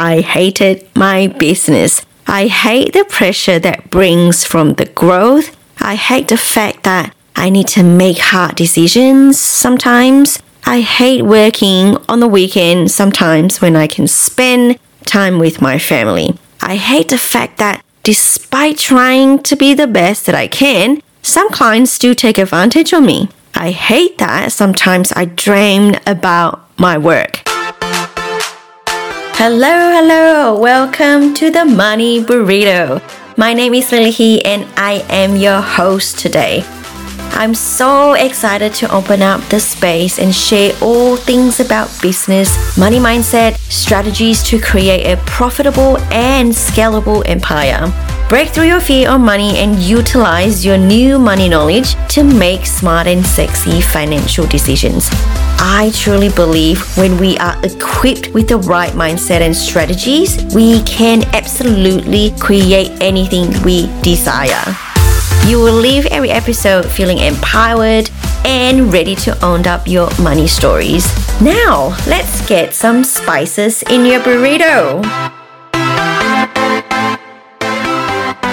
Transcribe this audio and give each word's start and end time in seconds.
I 0.00 0.22
hated 0.22 0.88
my 0.96 1.26
business. 1.26 2.06
I 2.26 2.46
hate 2.46 2.94
the 2.94 3.04
pressure 3.04 3.58
that 3.58 3.90
brings 3.90 4.46
from 4.46 4.72
the 4.74 4.86
growth. 4.86 5.54
I 5.78 5.94
hate 5.94 6.28
the 6.28 6.38
fact 6.38 6.84
that 6.84 7.14
I 7.36 7.50
need 7.50 7.68
to 7.68 7.82
make 7.82 8.16
hard 8.16 8.54
decisions 8.54 9.38
sometimes. 9.38 10.38
I 10.64 10.80
hate 10.80 11.22
working 11.22 11.98
on 12.08 12.20
the 12.20 12.28
weekend 12.28 12.90
sometimes 12.90 13.60
when 13.60 13.76
I 13.76 13.86
can 13.86 14.08
spend 14.08 14.78
time 15.04 15.38
with 15.38 15.60
my 15.60 15.78
family. 15.78 16.34
I 16.62 16.76
hate 16.76 17.10
the 17.10 17.18
fact 17.18 17.58
that 17.58 17.84
despite 18.02 18.78
trying 18.78 19.42
to 19.42 19.54
be 19.54 19.74
the 19.74 19.86
best 19.86 20.24
that 20.24 20.34
I 20.34 20.48
can, 20.48 21.02
some 21.20 21.50
clients 21.50 21.98
do 21.98 22.14
take 22.14 22.38
advantage 22.38 22.94
of 22.94 23.02
me. 23.02 23.28
I 23.54 23.72
hate 23.72 24.16
that 24.16 24.50
sometimes 24.52 25.12
I 25.12 25.26
dream 25.26 25.96
about 26.06 26.66
my 26.78 26.96
work. 26.96 27.49
Hello, 29.42 29.90
hello, 29.96 30.60
welcome 30.60 31.32
to 31.32 31.50
the 31.50 31.64
Money 31.64 32.22
Burrito. 32.22 33.00
My 33.38 33.54
name 33.54 33.72
is 33.72 33.90
Lily 33.90 34.10
He 34.10 34.44
and 34.44 34.68
I 34.76 35.02
am 35.08 35.34
your 35.34 35.62
host 35.62 36.18
today. 36.18 36.62
I'm 37.32 37.54
so 37.54 38.12
excited 38.12 38.74
to 38.74 38.94
open 38.94 39.22
up 39.22 39.40
the 39.48 39.58
space 39.58 40.18
and 40.18 40.34
share 40.34 40.74
all 40.82 41.16
things 41.16 41.58
about 41.58 41.88
business, 42.02 42.76
money 42.76 42.98
mindset, 42.98 43.56
strategies 43.72 44.42
to 44.42 44.60
create 44.60 45.10
a 45.10 45.16
profitable 45.24 45.96
and 46.12 46.52
scalable 46.52 47.22
empire. 47.24 47.90
Break 48.28 48.50
through 48.50 48.68
your 48.68 48.80
fear 48.82 49.08
of 49.08 49.22
money 49.22 49.56
and 49.56 49.78
utilize 49.78 50.66
your 50.66 50.76
new 50.76 51.18
money 51.18 51.48
knowledge 51.48 51.94
to 52.10 52.24
make 52.24 52.66
smart 52.66 53.06
and 53.06 53.24
sexy 53.24 53.80
financial 53.80 54.46
decisions. 54.48 55.08
I 55.62 55.92
truly 55.94 56.30
believe 56.30 56.80
when 56.96 57.18
we 57.18 57.36
are 57.36 57.54
equipped 57.62 58.32
with 58.32 58.48
the 58.48 58.56
right 58.56 58.92
mindset 58.92 59.42
and 59.42 59.54
strategies, 59.54 60.42
we 60.54 60.82
can 60.84 61.22
absolutely 61.34 62.32
create 62.40 62.90
anything 63.02 63.50
we 63.62 63.86
desire. 64.00 64.64
You 65.46 65.58
will 65.58 65.74
leave 65.74 66.06
every 66.06 66.30
episode 66.30 66.86
feeling 66.86 67.18
empowered 67.18 68.08
and 68.46 68.90
ready 68.90 69.14
to 69.16 69.44
own 69.44 69.66
up 69.66 69.86
your 69.86 70.08
money 70.22 70.46
stories. 70.46 71.04
Now, 71.42 71.88
let's 72.06 72.40
get 72.48 72.72
some 72.72 73.04
spices 73.04 73.82
in 73.82 74.06
your 74.06 74.20
burrito. 74.20 75.04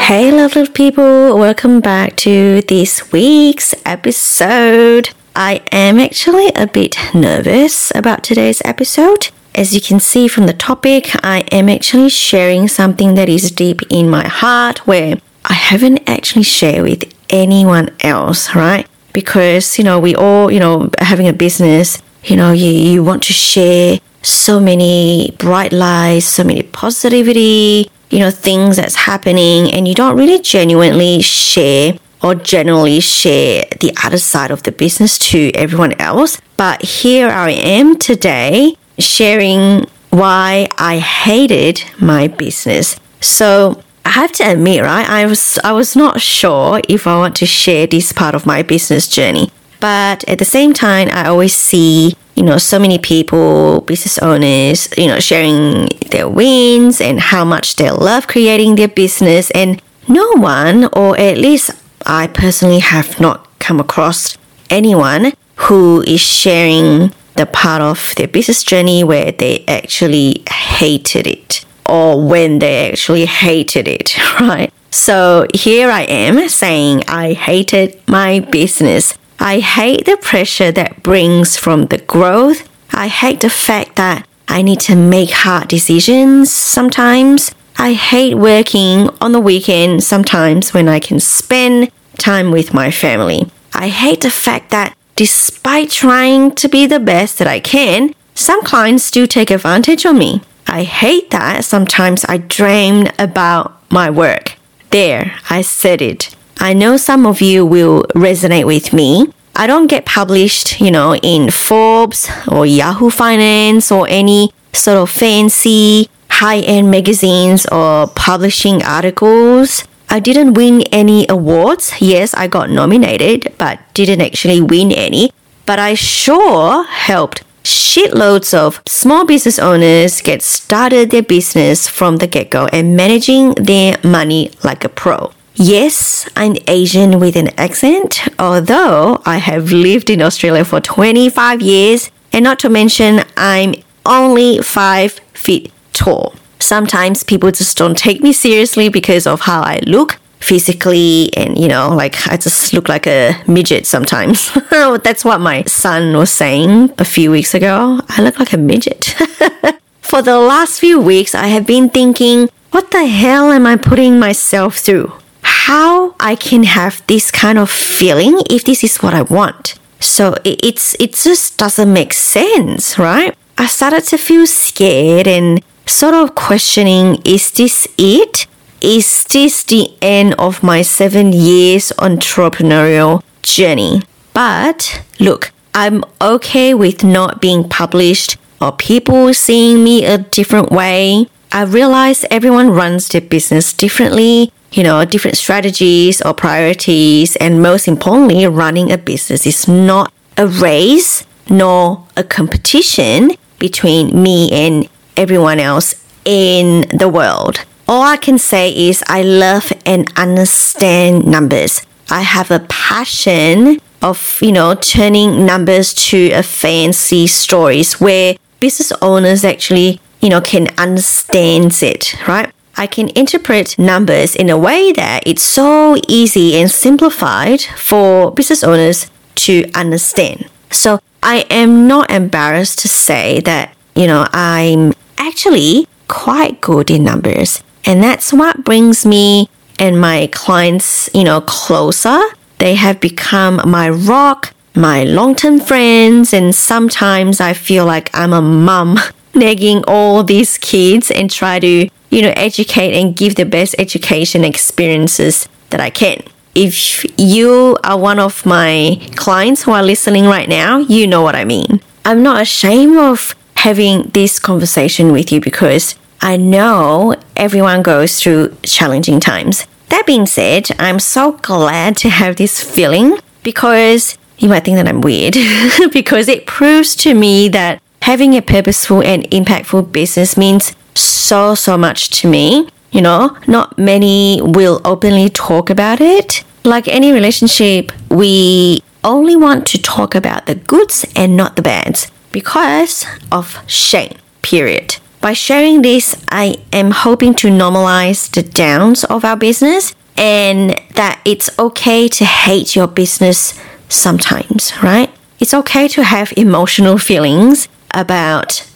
Hey, 0.00 0.32
lovely 0.32 0.68
people, 0.68 1.38
welcome 1.38 1.80
back 1.80 2.16
to 2.24 2.62
this 2.62 3.12
week's 3.12 3.74
episode. 3.84 5.10
I 5.36 5.62
am 5.72 5.98
actually 5.98 6.52
a 6.54 6.68
bit 6.68 6.96
nervous 7.12 7.90
about 7.92 8.22
today's 8.22 8.62
episode. 8.64 9.30
As 9.52 9.74
you 9.74 9.80
can 9.80 9.98
see 9.98 10.28
from 10.28 10.46
the 10.46 10.52
topic, 10.52 11.10
I 11.24 11.40
am 11.50 11.68
actually 11.68 12.08
sharing 12.10 12.68
something 12.68 13.16
that 13.16 13.28
is 13.28 13.50
deep 13.50 13.80
in 13.90 14.08
my 14.08 14.28
heart 14.28 14.86
where 14.86 15.16
I 15.44 15.54
haven't 15.54 16.08
actually 16.08 16.44
shared 16.44 16.84
with 16.84 17.12
anyone 17.30 17.90
else, 18.00 18.54
right? 18.54 18.86
Because, 19.12 19.76
you 19.76 19.82
know, 19.82 19.98
we 19.98 20.14
all, 20.14 20.52
you 20.52 20.60
know, 20.60 20.88
having 21.00 21.26
a 21.26 21.32
business, 21.32 22.00
you 22.22 22.36
know, 22.36 22.52
you, 22.52 22.70
you 22.70 23.02
want 23.02 23.24
to 23.24 23.32
share 23.32 23.98
so 24.22 24.60
many 24.60 25.34
bright 25.38 25.72
lights, 25.72 26.26
so 26.26 26.44
many 26.44 26.62
positivity, 26.62 27.90
you 28.08 28.20
know, 28.20 28.30
things 28.30 28.76
that's 28.76 28.94
happening, 28.94 29.72
and 29.72 29.88
you 29.88 29.94
don't 29.96 30.16
really 30.16 30.40
genuinely 30.40 31.20
share 31.22 31.98
or 32.24 32.34
generally 32.34 33.00
share 33.00 33.64
the 33.80 33.92
other 34.02 34.16
side 34.16 34.50
of 34.50 34.62
the 34.62 34.72
business 34.72 35.18
to 35.18 35.52
everyone 35.54 35.92
else. 36.00 36.40
But 36.56 36.80
here 36.82 37.28
I 37.28 37.50
am 37.50 37.98
today 37.98 38.76
sharing 38.98 39.86
why 40.08 40.68
I 40.78 40.98
hated 40.98 41.84
my 42.00 42.28
business. 42.28 42.96
So 43.20 43.82
I 44.06 44.10
have 44.10 44.32
to 44.32 44.44
admit, 44.44 44.82
right? 44.82 45.08
I 45.08 45.26
was 45.26 45.58
I 45.62 45.72
was 45.72 45.94
not 45.94 46.20
sure 46.20 46.80
if 46.88 47.06
I 47.06 47.18
want 47.18 47.36
to 47.36 47.46
share 47.46 47.86
this 47.86 48.12
part 48.12 48.34
of 48.34 48.46
my 48.46 48.62
business 48.62 49.06
journey. 49.06 49.50
But 49.80 50.24
at 50.26 50.38
the 50.38 50.46
same 50.46 50.72
time, 50.72 51.08
I 51.12 51.28
always 51.28 51.54
see, 51.54 52.16
you 52.36 52.42
know, 52.42 52.56
so 52.56 52.78
many 52.78 52.98
people, 52.98 53.82
business 53.82 54.16
owners, 54.18 54.88
you 54.96 55.08
know, 55.08 55.20
sharing 55.20 55.88
their 56.10 56.28
wins 56.28 57.02
and 57.02 57.20
how 57.20 57.44
much 57.44 57.76
they 57.76 57.90
love 57.90 58.28
creating 58.28 58.76
their 58.76 58.88
business 58.88 59.50
and 59.50 59.82
no 60.08 60.26
one, 60.36 60.88
or 60.94 61.18
at 61.18 61.36
least 61.36 61.70
I 62.06 62.26
personally 62.26 62.80
have 62.80 63.20
not 63.20 63.48
come 63.58 63.80
across 63.80 64.36
anyone 64.70 65.32
who 65.56 66.02
is 66.02 66.20
sharing 66.20 67.12
the 67.36 67.46
part 67.46 67.82
of 67.82 68.14
their 68.16 68.28
business 68.28 68.62
journey 68.62 69.02
where 69.02 69.32
they 69.32 69.64
actually 69.66 70.42
hated 70.50 71.26
it 71.26 71.64
or 71.88 72.26
when 72.26 72.58
they 72.58 72.90
actually 72.90 73.26
hated 73.26 73.88
it, 73.88 74.16
right? 74.40 74.72
So 74.90 75.46
here 75.54 75.90
I 75.90 76.02
am 76.02 76.48
saying 76.48 77.04
I 77.08 77.32
hated 77.32 78.00
my 78.06 78.40
business. 78.40 79.18
I 79.40 79.58
hate 79.58 80.06
the 80.06 80.16
pressure 80.16 80.70
that 80.72 81.02
brings 81.02 81.56
from 81.56 81.86
the 81.86 81.98
growth. 81.98 82.68
I 82.92 83.08
hate 83.08 83.40
the 83.40 83.50
fact 83.50 83.96
that 83.96 84.26
I 84.46 84.62
need 84.62 84.80
to 84.80 84.94
make 84.94 85.30
hard 85.30 85.68
decisions 85.68 86.52
sometimes. 86.52 87.50
I 87.76 87.92
hate 87.92 88.36
working 88.36 89.10
on 89.20 89.32
the 89.32 89.40
weekend 89.40 90.04
sometimes 90.04 90.72
when 90.72 90.88
I 90.88 91.00
can 91.00 91.20
spend 91.20 91.90
time 92.18 92.50
with 92.50 92.72
my 92.72 92.90
family. 92.90 93.50
I 93.72 93.88
hate 93.88 94.20
the 94.20 94.30
fact 94.30 94.70
that 94.70 94.96
despite 95.16 95.90
trying 95.90 96.52
to 96.52 96.68
be 96.68 96.86
the 96.86 97.00
best 97.00 97.38
that 97.38 97.48
I 97.48 97.60
can, 97.60 98.14
some 98.34 98.62
clients 98.62 99.10
do 99.10 99.26
take 99.26 99.50
advantage 99.50 100.04
of 100.04 100.16
me. 100.16 100.42
I 100.66 100.84
hate 100.84 101.30
that 101.30 101.64
sometimes 101.64 102.24
I 102.24 102.38
dream 102.38 103.06
about 103.18 103.80
my 103.90 104.10
work. 104.10 104.54
There, 104.90 105.34
I 105.50 105.62
said 105.62 106.00
it. 106.00 106.34
I 106.58 106.72
know 106.72 106.96
some 106.96 107.26
of 107.26 107.40
you 107.40 107.66
will 107.66 108.04
resonate 108.14 108.66
with 108.66 108.92
me. 108.92 109.32
I 109.56 109.66
don't 109.66 109.88
get 109.88 110.04
published, 110.04 110.80
you 110.80 110.90
know, 110.90 111.14
in 111.16 111.50
Forbes 111.50 112.30
or 112.50 112.66
Yahoo 112.66 113.10
Finance 113.10 113.92
or 113.92 114.06
any 114.08 114.52
sort 114.72 114.98
of 114.98 115.10
fancy 115.10 116.08
high 116.40 116.60
end 116.60 116.90
magazines 116.90 117.66
or 117.66 118.08
publishing 118.08 118.82
articles. 118.82 119.84
I 120.10 120.20
didn't 120.20 120.54
win 120.54 120.82
any 120.92 121.26
awards. 121.28 121.92
Yes, 122.00 122.34
I 122.34 122.48
got 122.48 122.70
nominated, 122.70 123.54
but 123.58 123.78
didn't 123.94 124.20
actually 124.20 124.60
win 124.60 124.92
any. 124.92 125.32
But 125.66 125.78
I 125.78 125.94
sure 125.94 126.84
helped 126.84 127.42
shitloads 127.62 128.52
of 128.52 128.82
small 128.86 129.24
business 129.24 129.58
owners 129.58 130.20
get 130.20 130.42
started 130.42 131.10
their 131.10 131.22
business 131.22 131.88
from 131.88 132.18
the 132.18 132.26
get 132.26 132.50
go 132.50 132.66
and 132.66 132.96
managing 132.96 133.54
their 133.54 133.96
money 134.04 134.50
like 134.62 134.84
a 134.84 134.88
pro. 134.88 135.32
Yes, 135.54 136.28
I'm 136.36 136.56
Asian 136.66 137.20
with 137.20 137.36
an 137.36 137.48
accent, 137.58 138.26
although 138.38 139.22
I 139.24 139.38
have 139.38 139.70
lived 139.70 140.10
in 140.10 140.20
Australia 140.20 140.64
for 140.64 140.80
25 140.80 141.62
years, 141.62 142.10
and 142.32 142.42
not 142.42 142.58
to 142.60 142.68
mention, 142.68 143.20
I'm 143.36 143.74
only 144.04 144.58
5 144.58 145.12
feet 145.32 145.72
tall. 145.94 146.34
Sometimes 146.60 147.22
people 147.22 147.50
just 147.50 147.76
don't 147.76 147.96
take 147.96 148.22
me 148.22 148.32
seriously 148.32 148.88
because 148.88 149.26
of 149.26 149.42
how 149.42 149.62
I 149.62 149.80
look 149.86 150.18
physically 150.44 151.30
and 151.38 151.56
you 151.56 151.66
know 151.66 151.88
like 151.88 152.14
i 152.28 152.36
just 152.36 152.74
look 152.74 152.86
like 152.88 153.06
a 153.06 153.34
midget 153.46 153.86
sometimes. 153.86 154.52
That's 154.70 155.24
what 155.24 155.40
my 155.40 155.64
son 155.64 156.14
was 156.14 156.30
saying 156.30 156.92
a 156.98 157.04
few 157.04 157.30
weeks 157.30 157.54
ago. 157.54 158.00
I 158.10 158.22
look 158.22 158.38
like 158.38 158.52
a 158.52 158.58
midget. 158.58 159.04
For 160.02 160.20
the 160.20 160.38
last 160.38 160.80
few 160.80 161.00
weeks 161.00 161.34
i 161.34 161.46
have 161.46 161.66
been 161.66 161.88
thinking 161.88 162.50
what 162.72 162.90
the 162.90 163.06
hell 163.06 163.50
am 163.52 163.66
i 163.66 163.76
putting 163.76 164.18
myself 164.18 164.76
through? 164.76 165.12
How 165.42 166.14
i 166.20 166.36
can 166.36 166.64
have 166.64 167.02
this 167.06 167.30
kind 167.30 167.58
of 167.58 167.70
feeling 167.70 168.42
if 168.50 168.64
this 168.64 168.84
is 168.84 168.98
what 168.98 169.14
i 169.14 169.22
want? 169.22 169.78
So 169.98 170.34
it's 170.44 170.94
it 171.00 171.14
just 171.14 171.56
doesn't 171.56 171.90
make 171.90 172.12
sense 172.12 172.98
right? 172.98 173.34
I 173.56 173.66
started 173.66 174.04
to 174.12 174.18
feel 174.18 174.46
scared 174.46 175.26
and 175.26 175.62
sort 175.86 176.14
of 176.14 176.34
questioning 176.34 177.20
is 177.24 177.50
this 177.52 177.86
it 177.98 178.46
is 178.80 179.24
this 179.24 179.64
the 179.64 179.94
end 180.02 180.34
of 180.34 180.62
my 180.62 180.82
seven 180.82 181.32
years 181.32 181.90
entrepreneurial 181.98 183.22
journey? 183.42 184.02
But 184.34 185.02
look, 185.18 185.52
I'm 185.72 186.04
okay 186.20 186.74
with 186.74 187.02
not 187.02 187.40
being 187.40 187.68
published 187.68 188.36
or 188.60 188.72
people 188.72 189.32
seeing 189.32 189.82
me 189.82 190.04
a 190.04 190.18
different 190.18 190.70
way. 190.70 191.26
I 191.50 191.64
realize 191.64 192.24
everyone 192.30 192.70
runs 192.70 193.08
their 193.08 193.20
business 193.20 193.72
differently, 193.72 194.52
you 194.72 194.82
know, 194.82 195.04
different 195.04 195.36
strategies 195.38 196.20
or 196.20 196.34
priorities, 196.34 197.36
and 197.36 197.62
most 197.62 197.88
importantly, 197.88 198.46
running 198.46 198.92
a 198.92 198.98
business 198.98 199.46
is 199.46 199.66
not 199.66 200.12
a 200.36 200.46
race 200.46 201.24
nor 201.48 202.06
a 202.16 202.24
competition 202.24 203.32
between 203.58 204.20
me 204.20 204.50
and 204.52 204.88
everyone 205.16 205.60
else 205.60 205.94
in 206.24 206.86
the 206.96 207.08
world. 207.08 207.64
All 207.86 208.02
I 208.02 208.16
can 208.16 208.38
say 208.38 208.70
is 208.70 209.02
I 209.06 209.22
love 209.22 209.72
and 209.84 210.10
understand 210.16 211.26
numbers. 211.26 211.82
I 212.10 212.22
have 212.22 212.50
a 212.50 212.60
passion 212.60 213.80
of, 214.02 214.38
you 214.40 214.52
know, 214.52 214.74
turning 214.74 215.44
numbers 215.44 215.92
to 216.10 216.30
a 216.32 216.42
fancy 216.42 217.26
stories 217.26 218.00
where 218.00 218.36
business 218.60 218.92
owners 219.02 219.44
actually 219.44 220.00
you 220.24 220.30
know, 220.30 220.40
can 220.40 220.68
understand 220.78 221.82
it, 221.82 222.14
right? 222.26 222.50
I 222.78 222.86
can 222.86 223.10
interpret 223.10 223.78
numbers 223.78 224.34
in 224.34 224.48
a 224.48 224.56
way 224.56 224.90
that 224.92 225.22
it's 225.26 225.44
so 225.44 225.96
easy 226.08 226.56
and 226.56 226.70
simplified 226.70 227.60
for 227.60 228.30
business 228.32 228.64
owners 228.64 229.10
to 229.34 229.70
understand. 229.74 230.48
So 230.70 230.98
I 231.22 231.44
am 231.50 231.86
not 231.86 232.10
embarrassed 232.10 232.78
to 232.80 232.88
say 232.88 233.40
that, 233.40 233.76
you 233.94 234.06
know, 234.06 234.26
I'm 234.32 234.94
actually 235.18 235.86
quite 236.08 236.60
good 236.60 236.90
in 236.90 237.04
numbers. 237.04 237.62
And 237.84 238.02
that's 238.02 238.32
what 238.32 238.64
brings 238.64 239.04
me 239.04 239.48
and 239.78 240.00
my 240.00 240.28
clients, 240.32 241.10
you 241.12 241.24
know, 241.24 241.40
closer. 241.40 242.20
They 242.58 242.74
have 242.74 243.00
become 243.00 243.60
my 243.66 243.90
rock, 243.90 244.54
my 244.74 245.04
long-term 245.04 245.60
friends, 245.60 246.32
and 246.32 246.54
sometimes 246.54 247.40
I 247.40 247.52
feel 247.52 247.84
like 247.84 248.10
I'm 248.14 248.32
a 248.32 248.40
mom 248.40 248.98
nagging 249.34 249.82
all 249.86 250.22
these 250.22 250.56
kids 250.58 251.10
and 251.10 251.30
try 251.30 251.58
to 251.58 251.88
you 252.14 252.22
know, 252.22 252.32
educate 252.36 252.94
and 252.94 253.16
give 253.16 253.34
the 253.34 253.44
best 253.44 253.74
education 253.76 254.44
experiences 254.44 255.48
that 255.70 255.80
I 255.80 255.90
can. 255.90 256.22
If 256.54 257.04
you 257.18 257.76
are 257.82 257.98
one 257.98 258.20
of 258.20 258.46
my 258.46 259.00
clients 259.16 259.64
who 259.64 259.72
are 259.72 259.82
listening 259.82 260.26
right 260.26 260.48
now, 260.48 260.78
you 260.78 261.08
know 261.08 261.22
what 261.22 261.34
I 261.34 261.44
mean. 261.44 261.80
I'm 262.04 262.22
not 262.22 262.40
ashamed 262.40 262.96
of 262.96 263.34
having 263.64 264.02
this 264.12 264.38
conversation 264.38 265.10
with 265.10 265.32
you 265.32 265.40
because 265.40 265.94
I 266.20 266.36
know 266.36 267.16
everyone 267.34 267.82
goes 267.82 268.20
through 268.20 268.54
challenging 268.62 269.20
times. 269.20 269.66
That 269.88 270.04
being 270.06 270.26
said, 270.26 270.68
I'm 270.78 270.98
so 270.98 271.32
glad 271.32 271.96
to 271.98 272.10
have 272.10 272.36
this 272.36 272.62
feeling 272.62 273.16
because 273.42 274.18
you 274.36 274.50
might 274.50 274.64
think 274.64 274.76
that 274.76 274.86
I'm 274.86 275.00
weird 275.00 275.34
because 275.92 276.28
it 276.28 276.46
proves 276.46 276.94
to 276.96 277.14
me 277.14 277.48
that 277.48 277.80
having 278.02 278.34
a 278.34 278.42
purposeful 278.42 279.02
and 279.02 279.22
impactful 279.30 279.92
business 279.92 280.36
means 280.36 280.76
so, 280.94 281.54
so 281.54 281.78
much 281.78 282.10
to 282.20 282.28
me. 282.28 282.68
You 282.90 283.00
know, 283.00 283.34
not 283.48 283.78
many 283.78 284.40
will 284.42 284.82
openly 284.84 285.30
talk 285.30 285.70
about 285.70 286.02
it. 286.02 286.44
Like 286.64 286.86
any 286.86 287.12
relationship, 287.12 287.92
we 288.10 288.82
only 289.02 289.36
want 289.36 289.66
to 289.68 289.80
talk 289.80 290.14
about 290.14 290.44
the 290.44 290.54
goods 290.54 291.06
and 291.16 291.34
not 291.34 291.56
the 291.56 291.62
bads 291.62 292.10
because 292.34 293.06
of 293.30 293.62
shame, 293.68 294.18
period. 294.42 294.96
By 295.20 295.34
sharing 295.34 295.82
this, 295.82 296.16
I 296.28 296.56
am 296.72 296.90
hoping 296.90 297.32
to 297.36 297.48
normalize 297.48 298.28
the 298.28 298.42
downs 298.42 299.04
of 299.04 299.24
our 299.24 299.36
business 299.36 299.94
and 300.16 300.78
that 300.94 301.20
it's 301.24 301.48
okay 301.58 302.08
to 302.08 302.24
hate 302.24 302.74
your 302.74 302.88
business 302.88 303.58
sometimes, 303.88 304.72
right? 304.82 305.10
It's 305.38 305.54
okay 305.54 305.86
to 305.88 306.02
have 306.02 306.32
emotional 306.36 306.98
feelings 306.98 307.68
about 307.92 308.68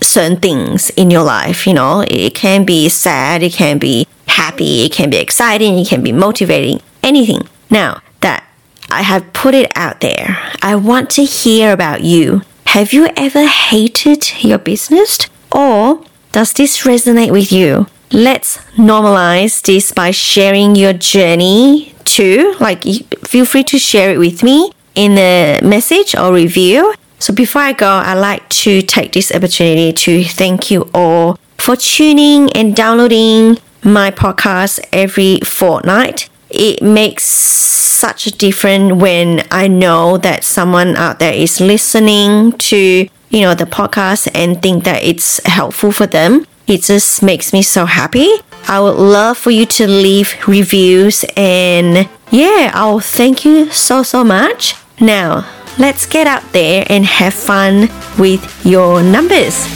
certain 0.00 0.38
things 0.40 0.88
in 0.96 1.10
your 1.10 1.22
life. 1.22 1.66
You 1.66 1.74
know, 1.74 2.04
it 2.08 2.34
can 2.34 2.64
be 2.64 2.88
sad, 2.88 3.42
it 3.42 3.52
can 3.52 3.78
be 3.78 4.06
happy, 4.26 4.86
it 4.86 4.92
can 4.92 5.10
be 5.10 5.18
exciting, 5.18 5.78
it 5.78 5.86
can 5.86 6.02
be 6.02 6.12
motivating, 6.12 6.80
anything. 7.02 7.42
Now 7.70 8.00
that 8.22 8.44
I 8.90 9.02
have 9.02 9.32
put 9.34 9.54
it 9.54 9.70
out 9.76 10.00
there, 10.00 10.38
I 10.62 10.76
want 10.76 11.10
to 11.10 11.24
hear 11.24 11.72
about 11.72 12.02
you. 12.02 12.42
Have 12.72 12.92
you 12.92 13.08
ever 13.16 13.46
hated 13.46 14.42
your 14.42 14.58
business? 14.58 15.18
Or 15.50 16.04
does 16.32 16.52
this 16.52 16.84
resonate 16.84 17.30
with 17.30 17.52
you? 17.52 17.86
Let's 18.10 18.58
normalize 18.76 19.62
this 19.62 19.92
by 19.92 20.10
sharing 20.10 20.74
your 20.74 20.92
journey 20.92 21.94
too. 22.04 22.54
Like, 22.60 22.84
feel 23.24 23.44
free 23.44 23.64
to 23.64 23.78
share 23.78 24.12
it 24.12 24.18
with 24.18 24.42
me 24.42 24.72
in 24.94 25.18
a 25.18 25.60
message 25.62 26.14
or 26.14 26.32
review 26.32 26.94
so 27.22 27.32
before 27.32 27.62
I 27.62 27.72
go, 27.72 27.88
I'd 27.88 28.14
like 28.14 28.48
to 28.64 28.82
take 28.82 29.12
this 29.12 29.30
opportunity 29.30 29.92
to 29.92 30.24
thank 30.24 30.72
you 30.72 30.90
all 30.92 31.38
for 31.56 31.76
tuning 31.76 32.50
and 32.50 32.74
downloading 32.74 33.58
my 33.84 34.10
podcast 34.10 34.80
every 34.92 35.38
fortnight. 35.44 36.28
It 36.52 36.82
makes 36.82 37.24
such 37.24 38.26
a 38.26 38.30
difference 38.30 38.92
when 38.92 39.46
I 39.50 39.68
know 39.68 40.18
that 40.18 40.44
someone 40.44 40.96
out 40.96 41.18
there 41.18 41.32
is 41.32 41.60
listening 41.60 42.52
to, 42.52 42.76
you 43.30 43.40
know, 43.40 43.54
the 43.54 43.64
podcast 43.64 44.28
and 44.34 44.60
think 44.60 44.84
that 44.84 45.02
it's 45.02 45.44
helpful 45.46 45.92
for 45.92 46.06
them. 46.06 46.46
It 46.66 46.82
just 46.82 47.22
makes 47.22 47.52
me 47.52 47.62
so 47.62 47.86
happy. 47.86 48.28
I 48.68 48.80
would 48.80 48.96
love 48.96 49.38
for 49.38 49.50
you 49.50 49.66
to 49.66 49.86
leave 49.86 50.36
reviews 50.46 51.24
and 51.36 52.08
yeah, 52.30 52.70
I'll 52.74 53.00
thank 53.00 53.44
you 53.44 53.70
so 53.70 54.02
so 54.02 54.22
much. 54.22 54.74
Now, 55.00 55.48
let's 55.78 56.06
get 56.06 56.26
out 56.26 56.44
there 56.52 56.86
and 56.88 57.04
have 57.04 57.34
fun 57.34 57.88
with 58.18 58.42
your 58.64 59.02
numbers. 59.02 59.66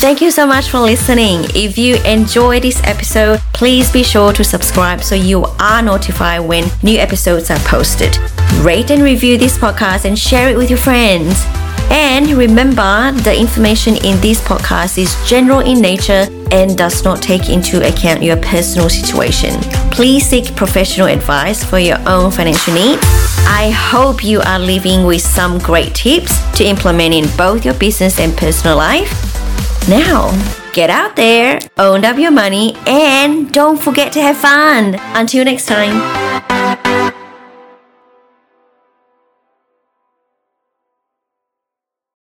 Thank 0.00 0.20
you 0.20 0.30
so 0.30 0.46
much 0.46 0.70
for 0.70 0.78
listening. 0.78 1.40
If 1.56 1.76
you 1.76 1.96
enjoyed 2.04 2.62
this 2.62 2.80
episode, 2.84 3.40
please 3.52 3.90
be 3.90 4.04
sure 4.04 4.32
to 4.32 4.44
subscribe 4.44 5.02
so 5.02 5.16
you 5.16 5.44
are 5.58 5.82
notified 5.82 6.42
when 6.42 6.70
new 6.84 7.00
episodes 7.00 7.50
are 7.50 7.58
posted. 7.66 8.16
Rate 8.60 8.92
and 8.92 9.02
review 9.02 9.36
this 9.36 9.58
podcast 9.58 10.04
and 10.04 10.16
share 10.16 10.50
it 10.50 10.56
with 10.56 10.70
your 10.70 10.78
friends. 10.78 11.44
And 11.90 12.28
remember, 12.30 13.10
the 13.22 13.36
information 13.36 13.96
in 13.96 14.20
this 14.20 14.40
podcast 14.40 14.98
is 14.98 15.16
general 15.28 15.60
in 15.60 15.80
nature 15.80 16.28
and 16.52 16.78
does 16.78 17.02
not 17.02 17.20
take 17.20 17.48
into 17.50 17.84
account 17.84 18.22
your 18.22 18.36
personal 18.36 18.88
situation. 18.88 19.60
Please 19.90 20.24
seek 20.24 20.54
professional 20.54 21.08
advice 21.08 21.64
for 21.64 21.80
your 21.80 21.98
own 22.06 22.30
financial 22.30 22.72
needs. 22.72 23.02
I 23.48 23.70
hope 23.74 24.22
you 24.22 24.40
are 24.42 24.60
living 24.60 25.04
with 25.04 25.22
some 25.22 25.58
great 25.58 25.92
tips 25.96 26.38
to 26.56 26.64
implement 26.64 27.14
in 27.14 27.26
both 27.36 27.64
your 27.64 27.74
business 27.74 28.20
and 28.20 28.36
personal 28.36 28.76
life. 28.76 29.27
Now, 29.88 30.30
get 30.74 30.90
out 30.90 31.16
there, 31.16 31.58
own 31.78 32.04
up 32.04 32.18
your 32.18 32.30
money, 32.30 32.76
and 32.86 33.50
don't 33.50 33.80
forget 33.80 34.12
to 34.12 34.20
have 34.20 34.36
fun. 34.36 34.96
Until 35.14 35.46
next 35.46 35.64
time. 35.64 37.07